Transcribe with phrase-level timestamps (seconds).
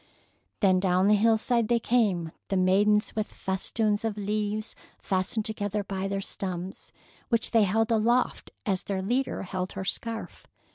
[0.61, 6.07] Then down the hillside they came, the maidens with festoons of leaves fastened together by
[6.07, 6.91] their stems,
[7.29, 10.47] which they held aloft as their leader held her scarf.